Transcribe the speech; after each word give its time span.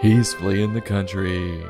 He's 0.00 0.32
fleeing 0.32 0.72
the 0.72 0.80
country. 0.80 1.62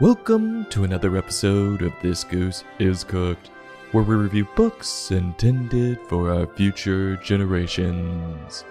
Welcome 0.00 0.66
to 0.70 0.82
another 0.82 1.16
episode 1.16 1.82
of 1.82 1.92
This 2.02 2.24
Goose 2.24 2.64
is 2.80 3.04
Cooked, 3.04 3.52
where 3.92 4.02
we 4.02 4.16
review 4.16 4.48
books 4.56 5.12
intended 5.12 6.00
for 6.08 6.34
our 6.34 6.48
future 6.56 7.14
generations. 7.18 8.64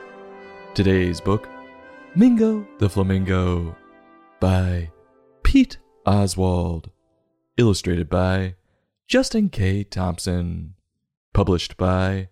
Today's 0.73 1.21
book, 1.21 1.47
Mingo 2.13 2.67
the 2.77 2.89
Flamingo, 2.89 3.73
by 4.41 4.91
Pete 5.43 5.77
Oswald, 6.05 6.91
illustrated 7.55 8.09
by 8.09 8.55
Justin 9.07 9.47
K. 9.47 9.85
Thompson, 9.85 10.73
published 11.33 11.77
by 11.77 12.27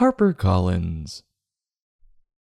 HarperCollins. 0.00 1.22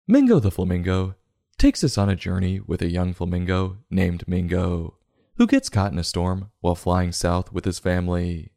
Mingo 0.09 0.41
the 0.41 0.51
Flamingo 0.51 1.15
takes 1.61 1.85
us 1.85 1.99
on 1.99 2.09
a 2.09 2.17
journey 2.17 2.59
with 2.59 2.81
a 2.81 2.91
young 2.91 3.13
flamingo 3.13 3.77
named 3.91 4.27
Mingo, 4.27 4.97
who 5.37 5.47
gets 5.47 5.69
caught 5.69 5.93
in 5.93 5.99
a 5.99 6.03
storm 6.03 6.51
while 6.61 6.75
flying 6.75 7.13
south 7.13 7.53
with 7.53 7.67
his 7.67 7.79
family. 7.79 8.51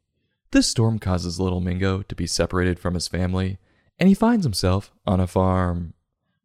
This 0.52 0.68
storm 0.68 0.98
causes 0.98 1.38
little 1.38 1.60
Mingo 1.60 2.00
to 2.00 2.14
be 2.14 2.26
separated 2.26 2.78
from 2.78 2.94
his 2.94 3.06
family, 3.06 3.58
and 3.98 4.08
he 4.08 4.14
finds 4.14 4.46
himself 4.46 4.90
on 5.06 5.20
a 5.20 5.26
farm. 5.26 5.92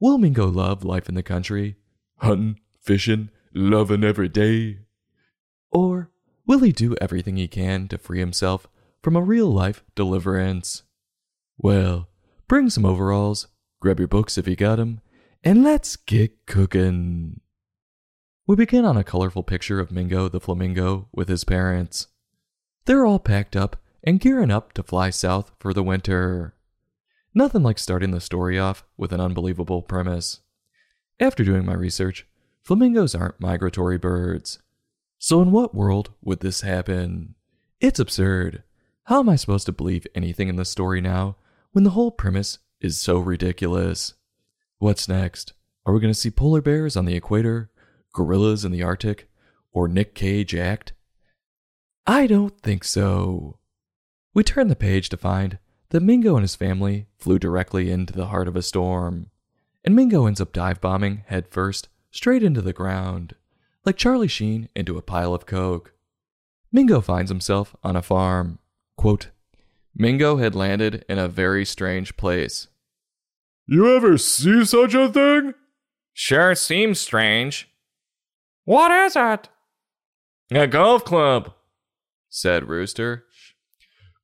Will 0.01 0.17
Mingo 0.17 0.47
love 0.47 0.83
life 0.83 1.07
in 1.07 1.15
the 1.15 1.23
country? 1.23 1.77
Hunting, 2.17 2.59
fishing, 2.81 3.29
loving 3.53 4.03
every 4.03 4.27
day? 4.27 4.79
Or 5.71 6.11
will 6.45 6.59
he 6.59 6.73
do 6.73 6.93
everything 6.99 7.37
he 7.37 7.47
can 7.47 7.87
to 7.87 7.97
free 7.97 8.19
himself 8.19 8.67
from 9.01 9.15
a 9.15 9.21
real 9.21 9.47
life 9.47 9.81
deliverance? 9.95 10.83
Well, 11.57 12.09
bring 12.49 12.69
some 12.69 12.85
overalls, 12.85 13.47
grab 13.79 13.97
your 13.97 14.09
books 14.09 14.37
if 14.37 14.45
you 14.45 14.57
got 14.57 14.77
'em, 14.77 14.99
and 15.43 15.63
let's 15.63 15.95
get 15.95 16.45
cooking. 16.45 17.39
We 18.45 18.55
begin 18.55 18.83
on 18.83 18.97
a 18.97 19.03
colorful 19.03 19.43
picture 19.43 19.79
of 19.79 19.91
Mingo 19.91 20.27
the 20.27 20.39
flamingo 20.39 21.07
with 21.13 21.29
his 21.29 21.43
parents. 21.43 22.07
They're 22.85 23.05
all 23.05 23.19
packed 23.19 23.55
up 23.55 23.77
and 24.03 24.19
gearing 24.19 24.51
up 24.51 24.73
to 24.73 24.83
fly 24.83 25.11
south 25.11 25.51
for 25.59 25.73
the 25.73 25.83
winter. 25.83 26.55
Nothing 27.33 27.63
like 27.63 27.77
starting 27.77 28.11
the 28.11 28.19
story 28.19 28.57
off 28.57 28.83
with 28.97 29.13
an 29.13 29.21
unbelievable 29.21 29.81
premise. 29.81 30.41
After 31.19 31.43
doing 31.43 31.65
my 31.65 31.73
research, 31.73 32.25
flamingos 32.63 33.13
aren't 33.13 33.39
migratory 33.39 33.97
birds. 33.97 34.59
So, 35.19 35.41
in 35.41 35.51
what 35.51 35.75
world 35.75 36.11
would 36.21 36.39
this 36.39 36.61
happen? 36.61 37.35
It's 37.79 37.99
absurd. 37.99 38.63
How 39.03 39.19
am 39.19 39.29
I 39.29 39.35
supposed 39.35 39.65
to 39.67 39.71
believe 39.71 40.07
anything 40.15 40.47
in 40.47 40.55
the 40.55 40.65
story 40.65 41.01
now 41.01 41.35
when 41.71 41.83
the 41.83 41.91
whole 41.91 42.11
premise 42.11 42.59
is 42.81 42.99
so 42.99 43.19
ridiculous? 43.19 44.13
What's 44.81 45.09
next? 45.09 45.51
Are 45.85 45.93
we 45.93 45.99
going 45.99 46.13
to 46.13 46.17
see 46.17 46.31
polar 46.31 46.61
bears 46.61 46.95
on 46.95 47.03
the 47.03 47.15
equator, 47.15 47.69
gorillas 48.13 48.63
in 48.63 48.71
the 48.71 48.81
Arctic, 48.81 49.29
or 49.73 49.89
Nick 49.89 50.15
Cage 50.15 50.55
act? 50.55 50.93
I 52.07 52.27
don't 52.27 52.57
think 52.61 52.85
so. 52.85 53.59
We 54.33 54.41
turn 54.45 54.69
the 54.69 54.77
page 54.77 55.09
to 55.09 55.17
find 55.17 55.59
that 55.89 55.99
Mingo 55.99 56.37
and 56.37 56.45
his 56.45 56.55
family 56.55 57.07
flew 57.17 57.37
directly 57.37 57.91
into 57.91 58.13
the 58.13 58.27
heart 58.27 58.47
of 58.47 58.55
a 58.55 58.61
storm, 58.61 59.29
and 59.83 59.97
Mingo 59.97 60.25
ends 60.27 60.39
up 60.39 60.53
dive 60.53 60.79
bombing 60.79 61.23
head 61.27 61.49
first 61.49 61.89
straight 62.09 62.41
into 62.41 62.61
the 62.61 62.71
ground, 62.71 63.35
like 63.85 63.97
Charlie 63.97 64.29
Sheen 64.29 64.69
into 64.77 64.97
a 64.97 65.01
pile 65.01 65.33
of 65.33 65.45
coke. 65.45 65.93
Mingo 66.71 67.01
finds 67.01 67.29
himself 67.29 67.75
on 67.83 67.97
a 67.97 68.01
farm. 68.01 68.59
Quote, 68.95 69.27
Mingo 69.93 70.37
had 70.37 70.55
landed 70.55 71.03
in 71.09 71.19
a 71.19 71.27
very 71.27 71.65
strange 71.65 72.15
place. 72.15 72.69
You 73.71 73.95
ever 73.95 74.17
see 74.17 74.65
such 74.65 74.95
a 74.95 75.07
thing? 75.09 75.53
Sure 76.11 76.55
seems 76.55 76.99
strange. 76.99 77.69
What 78.65 78.89
is 78.89 79.15
it? 79.15 79.47
A 80.51 80.65
golf 80.65 81.05
club, 81.05 81.53
said 82.29 82.67
Rooster. 82.67 83.25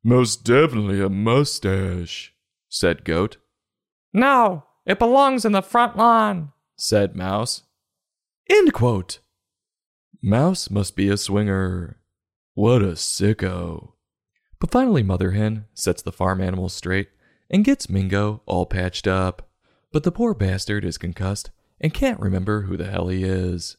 Most 0.04 0.44
definitely 0.44 1.00
a 1.00 1.10
mustache, 1.10 2.34
said 2.70 3.06
Goat. 3.06 3.38
No, 4.12 4.64
it 4.84 4.98
belongs 4.98 5.46
in 5.46 5.52
the 5.52 5.62
front 5.62 5.96
lawn, 5.96 6.52
said 6.76 7.16
Mouse. 7.16 7.62
End 8.50 8.74
quote. 8.74 9.20
Mouse 10.24 10.72
must 10.72 10.96
be 10.96 11.08
a 11.08 11.18
swinger. 11.18 12.00
What 12.56 12.82
a 12.82 12.94
sicko. 12.94 13.92
But 14.60 14.72
finally, 14.72 15.04
Mother 15.04 15.34
Hen 15.34 15.66
sets 15.76 16.02
the 16.02 16.12
farm 16.12 16.42
animals 16.42 16.74
straight 16.74 17.10
and 17.50 17.66
gets 17.66 17.90
Mingo 17.90 18.42
all 18.46 18.66
patched 18.66 19.08
up. 19.08 19.50
But 19.92 20.04
the 20.04 20.12
poor 20.12 20.34
bastard 20.34 20.84
is 20.84 20.98
concussed 20.98 21.52
and 21.80 21.94
can't 21.94 22.20
remember 22.20 22.64
who 22.64 22.78
the 22.78 22.90
hell 22.90 23.08
he 23.08 23.24
is. 23.24 23.78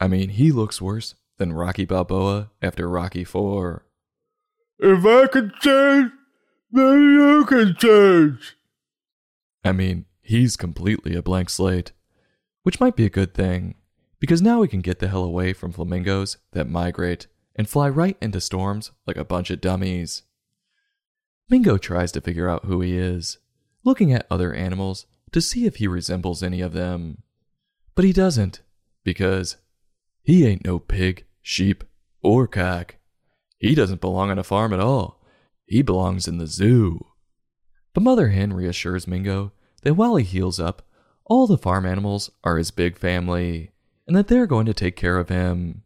I 0.00 0.08
mean, 0.08 0.30
he 0.30 0.52
looks 0.52 0.80
worse 0.80 1.14
than 1.38 1.52
Rocky 1.52 1.84
Balboa 1.84 2.50
after 2.60 2.88
Rocky 2.88 3.24
4. 3.24 3.84
If 4.78 5.04
I 5.04 5.26
can 5.28 5.52
change, 5.60 6.12
then 6.70 7.00
you 7.00 7.44
can 7.46 7.76
change. 7.76 8.56
I 9.64 9.72
mean, 9.72 10.06
he's 10.20 10.56
completely 10.56 11.14
a 11.14 11.22
blank 11.22 11.50
slate, 11.50 11.92
which 12.62 12.80
might 12.80 12.96
be 12.96 13.04
a 13.04 13.10
good 13.10 13.34
thing, 13.34 13.76
because 14.18 14.42
now 14.42 14.60
we 14.60 14.68
can 14.68 14.80
get 14.80 14.98
the 14.98 15.08
hell 15.08 15.24
away 15.24 15.52
from 15.52 15.72
flamingos 15.72 16.38
that 16.52 16.68
migrate 16.68 17.26
and 17.54 17.68
fly 17.68 17.88
right 17.88 18.16
into 18.20 18.40
storms 18.40 18.92
like 19.06 19.16
a 19.16 19.24
bunch 19.24 19.50
of 19.50 19.60
dummies. 19.60 20.22
Mingo 21.52 21.76
tries 21.76 22.10
to 22.12 22.22
figure 22.22 22.48
out 22.48 22.64
who 22.64 22.80
he 22.80 22.96
is, 22.96 23.36
looking 23.84 24.10
at 24.10 24.26
other 24.30 24.54
animals 24.54 25.04
to 25.32 25.42
see 25.42 25.66
if 25.66 25.76
he 25.76 25.86
resembles 25.86 26.42
any 26.42 26.62
of 26.62 26.72
them. 26.72 27.24
But 27.94 28.06
he 28.06 28.12
doesn't, 28.14 28.62
because 29.04 29.58
he 30.22 30.46
ain't 30.46 30.64
no 30.64 30.78
pig, 30.78 31.26
sheep, 31.42 31.84
or 32.22 32.46
cock. 32.46 32.96
He 33.58 33.74
doesn't 33.74 34.00
belong 34.00 34.30
on 34.30 34.38
a 34.38 34.42
farm 34.42 34.72
at 34.72 34.80
all. 34.80 35.22
He 35.66 35.82
belongs 35.82 36.26
in 36.26 36.38
the 36.38 36.46
zoo. 36.46 37.08
But 37.92 38.02
Mother 38.02 38.30
Hen 38.30 38.54
reassures 38.54 39.06
Mingo 39.06 39.52
that 39.82 39.92
while 39.92 40.16
he 40.16 40.24
heals 40.24 40.58
up, 40.58 40.88
all 41.26 41.46
the 41.46 41.58
farm 41.58 41.84
animals 41.84 42.30
are 42.42 42.56
his 42.56 42.70
big 42.70 42.96
family, 42.96 43.72
and 44.06 44.16
that 44.16 44.28
they're 44.28 44.46
going 44.46 44.64
to 44.64 44.72
take 44.72 44.96
care 44.96 45.18
of 45.18 45.28
him. 45.28 45.82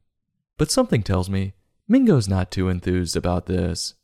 But 0.59 0.71
something 0.71 1.03
tells 1.03 1.29
me 1.29 1.55
Mingo's 1.89 2.29
not 2.29 2.53
too 2.53 2.69
enthused 2.69 3.17
about 3.17 3.47
this, 3.47 3.95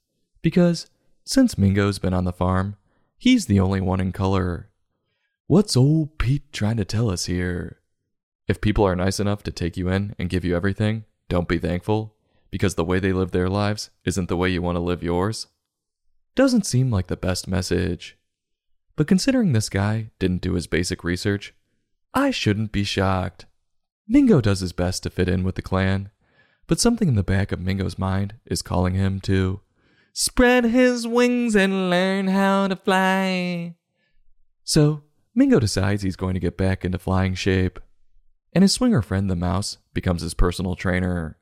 because 0.42 0.88
since 1.24 1.58
Mingo's 1.58 1.98
been 1.98 2.14
on 2.14 2.24
the 2.24 2.32
farm, 2.32 2.76
he's 3.16 3.46
the 3.46 3.60
only 3.60 3.80
one 3.80 4.00
in 4.00 4.12
color. 4.12 4.68
What's 5.46 5.76
old 5.76 6.18
Pete 6.18 6.52
trying 6.52 6.78
to 6.78 6.84
tell 6.84 7.10
us 7.10 7.26
here? 7.26 7.78
If 8.48 8.60
people 8.60 8.84
are 8.84 8.96
nice 8.96 9.20
enough 9.20 9.42
to 9.44 9.52
take 9.52 9.76
you 9.76 9.88
in 9.88 10.14
and 10.18 10.28
give 10.28 10.44
you 10.44 10.56
everything, 10.56 11.04
don't 11.28 11.48
be 11.48 11.58
thankful, 11.58 12.14
because 12.50 12.74
the 12.74 12.84
way 12.84 12.98
they 12.98 13.12
live 13.12 13.30
their 13.30 13.48
lives 13.48 13.90
isn't 14.04 14.28
the 14.28 14.36
way 14.36 14.50
you 14.50 14.62
want 14.62 14.76
to 14.76 14.80
live 14.80 15.02
yours? 15.02 15.46
Doesn't 16.34 16.66
seem 16.66 16.90
like 16.90 17.06
the 17.06 17.16
best 17.16 17.46
message. 17.46 18.18
But 18.96 19.06
considering 19.06 19.52
this 19.52 19.68
guy 19.68 20.10
didn't 20.18 20.42
do 20.42 20.54
his 20.54 20.66
basic 20.66 21.04
research, 21.04 21.54
I 22.12 22.30
shouldn't 22.30 22.72
be 22.72 22.84
shocked. 22.84 23.46
Mingo 24.06 24.40
does 24.40 24.60
his 24.60 24.72
best 24.72 25.02
to 25.04 25.10
fit 25.10 25.28
in 25.28 25.44
with 25.44 25.54
the 25.54 25.62
clan, 25.62 26.10
but 26.66 26.80
something 26.80 27.08
in 27.08 27.14
the 27.14 27.22
back 27.22 27.52
of 27.52 27.60
Mingo's 27.60 27.98
mind 27.98 28.34
is 28.44 28.62
calling 28.62 28.94
him 28.94 29.20
to 29.20 29.60
spread 30.12 30.64
his 30.64 31.06
wings 31.06 31.54
and 31.54 31.90
learn 31.90 32.28
how 32.28 32.68
to 32.68 32.76
fly. 32.76 33.74
So, 34.64 35.02
Mingo 35.34 35.58
decides 35.58 36.02
he's 36.02 36.16
going 36.16 36.34
to 36.34 36.40
get 36.40 36.56
back 36.56 36.84
into 36.84 36.98
flying 36.98 37.34
shape, 37.34 37.80
and 38.52 38.62
his 38.62 38.72
swinger 38.72 39.02
friend, 39.02 39.30
the 39.30 39.36
mouse, 39.36 39.78
becomes 39.94 40.22
his 40.22 40.34
personal 40.34 40.76
trainer. 40.76 41.38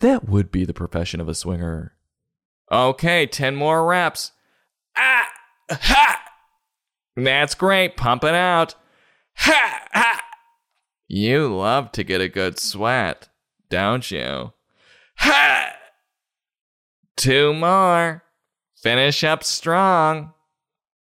That 0.00 0.28
would 0.28 0.50
be 0.50 0.64
the 0.64 0.74
profession 0.74 1.20
of 1.20 1.28
a 1.28 1.34
swinger. 1.34 1.96
Okay, 2.70 3.26
10 3.26 3.54
more 3.54 3.84
reps. 3.86 4.32
Ah! 4.96 5.28
Ha! 5.70 6.22
That's 7.16 7.54
great. 7.54 7.96
Pump 7.96 8.24
it 8.24 8.34
out. 8.34 8.74
Ha! 9.36 9.86
Ha! 9.92 10.22
You 11.08 11.54
love 11.54 11.92
to 11.92 12.04
get 12.04 12.20
a 12.20 12.28
good 12.28 12.58
sweat, 12.58 13.28
don't 13.68 14.10
you? 14.10 14.52
Ha! 15.16 15.74
Two 17.22 17.54
more. 17.54 18.24
Finish 18.82 19.22
up 19.22 19.44
strong. 19.44 20.32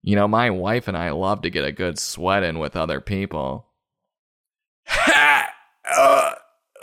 You 0.02 0.16
know, 0.16 0.26
my 0.26 0.50
wife 0.50 0.88
and 0.88 0.96
I 0.96 1.10
love 1.10 1.42
to 1.42 1.50
get 1.50 1.64
a 1.64 1.70
good 1.70 2.00
sweat 2.00 2.42
in 2.42 2.58
with 2.58 2.74
other 2.74 3.00
people. 3.00 3.68
Ha! 4.88 5.52
Uh, 5.88 6.32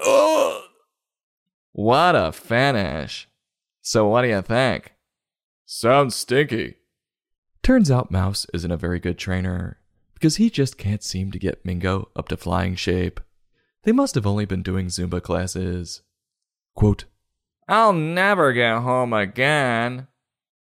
uh. 0.06 0.60
What 1.74 2.16
a 2.16 2.32
finish. 2.32 3.28
So, 3.82 4.08
what 4.08 4.22
do 4.22 4.30
you 4.30 4.42
think? 4.42 4.94
Sounds 5.66 6.16
stinky. 6.16 6.76
Turns 7.62 7.92
out 7.92 8.10
Mouse 8.10 8.46
isn't 8.54 8.72
a 8.72 8.78
very 8.78 9.02
good 9.02 9.18
trainer, 9.18 9.78
because 10.14 10.38
he 10.38 10.50
just 10.50 10.78
can't 10.78 11.04
seem 11.04 11.32
to 11.32 11.40
get 11.40 11.66
Mingo 11.66 12.08
up 12.16 12.30
to 12.30 12.38
flying 12.38 12.76
shape. 12.76 13.20
They 13.84 13.92
must 13.92 14.16
have 14.16 14.26
only 14.26 14.46
been 14.46 14.64
doing 14.64 14.88
Zumba 14.88 15.22
classes. 15.22 16.02
Quote, 16.76 17.04
I'll 17.68 17.94
never 17.94 18.54
get 18.54 18.80
home 18.80 19.12
again, 19.12 20.08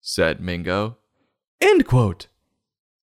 said 0.01 0.41
Mingo. 0.41 0.99
End 1.61 1.87
quote. 1.87 2.27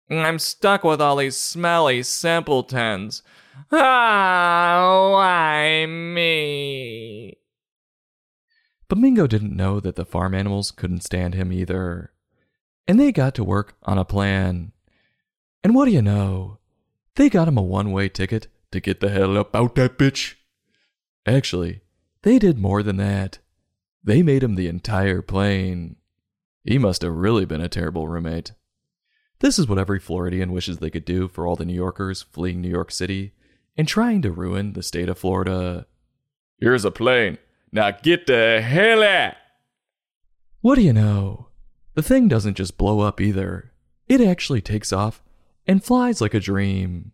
I'm 0.09 0.39
stuck 0.39 0.83
with 0.83 1.01
all 1.01 1.15
these 1.15 1.37
smelly 1.37 2.03
simpletons. 2.03 3.23
Ah, 3.71 5.11
why 5.11 5.85
me? 5.85 7.37
But 8.87 8.97
Mingo 8.97 9.27
didn't 9.27 9.55
know 9.55 9.79
that 9.79 9.95
the 9.95 10.05
farm 10.05 10.35
animals 10.35 10.71
couldn't 10.71 11.03
stand 11.03 11.33
him 11.33 11.51
either. 11.51 12.11
And 12.87 12.99
they 12.99 13.11
got 13.11 13.33
to 13.35 13.43
work 13.43 13.75
on 13.83 13.97
a 13.97 14.05
plan. 14.05 14.73
And 15.63 15.73
what 15.73 15.85
do 15.85 15.91
you 15.91 16.01
know? 16.01 16.59
They 17.15 17.29
got 17.29 17.47
him 17.47 17.57
a 17.57 17.63
one 17.63 17.91
way 17.91 18.09
ticket 18.09 18.47
to 18.71 18.79
get 18.79 18.99
the 18.99 19.09
hell 19.09 19.37
up 19.37 19.55
out 19.55 19.75
that 19.75 19.97
bitch. 19.97 20.35
Actually, 21.25 21.81
they 22.21 22.37
did 22.37 22.59
more 22.59 22.83
than 22.83 22.97
that. 22.97 23.39
They 24.05 24.21
made 24.21 24.43
him 24.43 24.53
the 24.55 24.67
entire 24.67 25.21
plane. 25.23 25.95
He 26.63 26.77
must 26.77 27.01
have 27.01 27.11
really 27.11 27.45
been 27.45 27.61
a 27.61 27.67
terrible 27.67 28.07
roommate. 28.07 28.53
This 29.39 29.59
is 29.59 29.67
what 29.67 29.79
every 29.79 29.99
Floridian 29.99 30.51
wishes 30.51 30.77
they 30.77 30.91
could 30.91 31.05
do 31.05 31.27
for 31.27 31.45
all 31.45 31.55
the 31.55 31.65
New 31.65 31.73
Yorkers 31.73 32.21
fleeing 32.21 32.61
New 32.61 32.69
York 32.69 32.91
City 32.91 33.33
and 33.75 33.87
trying 33.87 34.21
to 34.21 34.31
ruin 34.31 34.73
the 34.73 34.83
state 34.83 35.09
of 35.09 35.17
Florida. 35.17 35.87
Here's 36.59 36.85
a 36.85 36.91
plane. 36.91 37.39
Now 37.71 37.91
get 37.91 38.27
the 38.27 38.61
hell 38.61 39.03
out. 39.03 39.33
What 40.61 40.75
do 40.75 40.81
you 40.81 40.93
know? 40.93 41.47
The 41.95 42.03
thing 42.03 42.27
doesn't 42.27 42.57
just 42.57 42.77
blow 42.77 42.99
up 43.01 43.19
either. 43.19 43.71
It 44.07 44.21
actually 44.21 44.61
takes 44.61 44.93
off 44.93 45.23
and 45.67 45.83
flies 45.83 46.21
like 46.21 46.33
a 46.33 46.39
dream. 46.39 47.11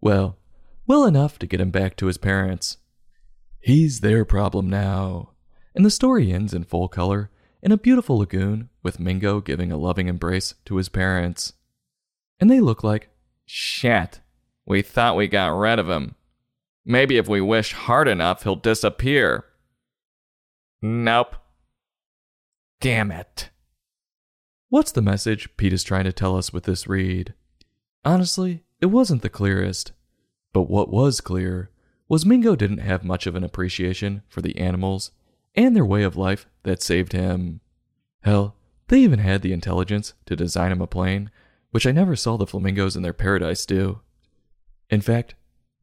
Well, 0.00 0.38
well 0.86 1.04
enough 1.04 1.38
to 1.40 1.46
get 1.46 1.60
him 1.60 1.70
back 1.70 1.96
to 1.96 2.06
his 2.06 2.18
parents. 2.18 2.78
He's 3.58 4.00
their 4.00 4.24
problem 4.24 4.70
now. 4.70 5.30
And 5.74 5.84
the 5.84 5.90
story 5.90 6.32
ends 6.32 6.54
in 6.54 6.64
full 6.64 6.88
color 6.88 7.30
in 7.62 7.72
a 7.72 7.78
beautiful 7.78 8.18
lagoon 8.18 8.68
with 8.82 9.00
Mingo 9.00 9.40
giving 9.40 9.70
a 9.70 9.76
loving 9.76 10.08
embrace 10.08 10.54
to 10.64 10.76
his 10.76 10.88
parents. 10.88 11.52
And 12.40 12.50
they 12.50 12.60
look 12.60 12.82
like 12.82 13.10
Shit. 13.52 14.20
We 14.64 14.80
thought 14.80 15.16
we 15.16 15.26
got 15.26 15.48
rid 15.48 15.80
of 15.80 15.90
him. 15.90 16.14
Maybe 16.84 17.16
if 17.16 17.28
we 17.28 17.40
wish 17.40 17.72
hard 17.72 18.06
enough, 18.06 18.44
he'll 18.44 18.54
disappear. 18.54 19.44
Nope. 20.80 21.34
Damn 22.80 23.10
it. 23.10 23.50
What's 24.68 24.92
the 24.92 25.02
message 25.02 25.56
Pete 25.56 25.72
is 25.72 25.82
trying 25.82 26.04
to 26.04 26.12
tell 26.12 26.36
us 26.36 26.52
with 26.52 26.62
this 26.62 26.86
read? 26.86 27.34
Honestly, 28.04 28.62
it 28.80 28.86
wasn't 28.86 29.22
the 29.22 29.28
clearest. 29.28 29.90
But 30.52 30.70
what 30.70 30.92
was 30.92 31.20
clear 31.20 31.70
was 32.08 32.24
Mingo 32.24 32.54
didn't 32.54 32.78
have 32.78 33.02
much 33.02 33.26
of 33.26 33.34
an 33.34 33.42
appreciation 33.42 34.22
for 34.28 34.42
the 34.42 34.56
animals 34.58 35.10
and 35.54 35.74
their 35.74 35.84
way 35.84 36.02
of 36.02 36.16
life 36.16 36.46
that 36.62 36.82
saved 36.82 37.12
him. 37.12 37.60
Hell, 38.22 38.56
they 38.88 39.00
even 39.00 39.18
had 39.18 39.42
the 39.42 39.52
intelligence 39.52 40.14
to 40.26 40.36
design 40.36 40.72
him 40.72 40.80
a 40.80 40.86
plane, 40.86 41.30
which 41.70 41.86
I 41.86 41.92
never 41.92 42.16
saw 42.16 42.36
the 42.36 42.46
flamingos 42.46 42.96
in 42.96 43.02
their 43.02 43.12
paradise 43.12 43.64
do. 43.64 44.00
In 44.90 45.00
fact, 45.00 45.34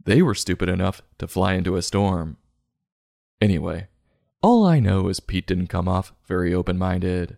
they 0.03 0.21
were 0.21 0.35
stupid 0.35 0.69
enough 0.69 1.01
to 1.17 1.27
fly 1.27 1.53
into 1.53 1.75
a 1.75 1.81
storm. 1.81 2.37
Anyway, 3.41 3.87
all 4.41 4.65
I 4.65 4.79
know 4.79 5.07
is 5.07 5.19
Pete 5.19 5.47
didn't 5.47 5.67
come 5.67 5.87
off 5.87 6.13
very 6.27 6.53
open 6.53 6.77
minded. 6.77 7.37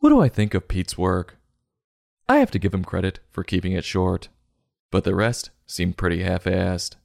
What 0.00 0.10
do 0.10 0.20
I 0.20 0.28
think 0.28 0.54
of 0.54 0.68
Pete's 0.68 0.98
work? 0.98 1.36
I 2.28 2.38
have 2.38 2.50
to 2.52 2.58
give 2.58 2.74
him 2.74 2.84
credit 2.84 3.20
for 3.30 3.44
keeping 3.44 3.72
it 3.72 3.84
short, 3.84 4.28
but 4.90 5.04
the 5.04 5.14
rest 5.14 5.50
seemed 5.66 5.96
pretty 5.96 6.22
half 6.22 6.44
assed. 6.44 6.96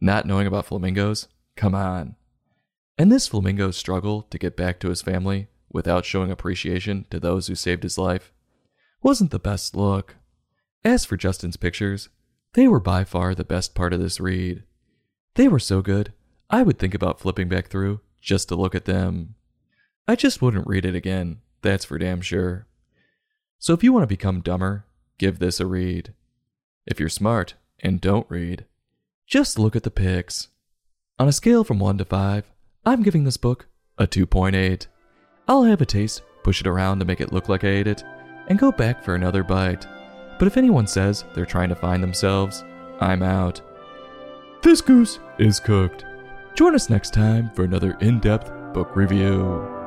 Not 0.00 0.26
knowing 0.26 0.46
about 0.46 0.66
flamingos? 0.66 1.28
Come 1.56 1.74
on. 1.74 2.16
And 2.98 3.12
this 3.12 3.28
flamingo's 3.28 3.76
struggle 3.76 4.22
to 4.22 4.38
get 4.38 4.56
back 4.56 4.80
to 4.80 4.88
his 4.88 5.02
family 5.02 5.46
without 5.70 6.04
showing 6.04 6.30
appreciation 6.30 7.06
to 7.10 7.20
those 7.20 7.46
who 7.46 7.54
saved 7.54 7.84
his 7.84 7.96
life 7.96 8.32
wasn't 9.02 9.30
the 9.30 9.38
best 9.38 9.76
look. 9.76 10.16
As 10.84 11.04
for 11.04 11.16
Justin's 11.16 11.56
pictures, 11.56 12.08
they 12.54 12.66
were 12.66 12.80
by 12.80 13.04
far 13.04 13.34
the 13.34 13.44
best 13.44 13.74
part 13.74 13.92
of 13.92 14.00
this 14.00 14.18
read. 14.18 14.64
They 15.34 15.46
were 15.46 15.60
so 15.60 15.80
good, 15.80 16.12
I 16.50 16.62
would 16.62 16.78
think 16.78 16.94
about 16.94 17.20
flipping 17.20 17.48
back 17.48 17.68
through 17.68 18.00
just 18.20 18.48
to 18.48 18.56
look 18.56 18.74
at 18.74 18.86
them. 18.86 19.34
I 20.08 20.16
just 20.16 20.42
wouldn't 20.42 20.66
read 20.66 20.84
it 20.84 20.96
again, 20.96 21.40
that's 21.62 21.84
for 21.84 21.98
damn 21.98 22.20
sure. 22.20 22.66
So 23.58 23.74
if 23.74 23.84
you 23.84 23.92
want 23.92 24.02
to 24.02 24.08
become 24.08 24.40
dumber, 24.40 24.86
give 25.18 25.38
this 25.38 25.60
a 25.60 25.66
read. 25.66 26.14
If 26.86 26.98
you're 26.98 27.08
smart 27.08 27.54
and 27.80 28.00
don't 28.00 28.28
read, 28.30 28.64
just 29.26 29.58
look 29.58 29.76
at 29.76 29.82
the 29.82 29.90
pics. 29.90 30.48
On 31.18 31.28
a 31.28 31.32
scale 31.32 31.64
from 31.64 31.78
1 31.78 31.98
to 31.98 32.04
5, 32.04 32.44
I'm 32.88 33.02
giving 33.02 33.24
this 33.24 33.36
book 33.36 33.66
a 33.98 34.06
2.8. 34.06 34.86
I'll 35.46 35.64
have 35.64 35.82
a 35.82 35.86
taste, 35.86 36.22
push 36.42 36.62
it 36.62 36.66
around 36.66 37.00
to 37.00 37.04
make 37.04 37.20
it 37.20 37.34
look 37.34 37.50
like 37.50 37.62
I 37.62 37.68
ate 37.68 37.86
it, 37.86 38.02
and 38.46 38.58
go 38.58 38.72
back 38.72 39.04
for 39.04 39.14
another 39.14 39.44
bite. 39.44 39.86
But 40.38 40.48
if 40.48 40.56
anyone 40.56 40.86
says 40.86 41.26
they're 41.34 41.44
trying 41.44 41.68
to 41.68 41.74
find 41.74 42.02
themselves, 42.02 42.64
I'm 42.98 43.22
out. 43.22 43.60
This 44.62 44.80
goose 44.80 45.18
is 45.38 45.60
cooked. 45.60 46.06
Join 46.54 46.74
us 46.74 46.88
next 46.88 47.12
time 47.12 47.50
for 47.50 47.64
another 47.64 47.94
in 48.00 48.20
depth 48.20 48.50
book 48.72 48.96
review. 48.96 49.77